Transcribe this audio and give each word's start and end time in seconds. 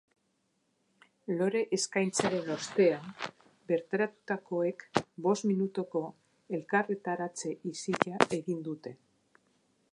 Lore 1.41 1.59
eskaintzaren 1.77 2.49
ostean, 2.55 3.11
bertaratutakoek 3.73 4.87
bost 5.27 5.47
minutuko 5.51 6.03
elkarretaratze 6.61 7.55
isila 7.75 8.27
egin 8.43 8.69
dute. 8.71 8.99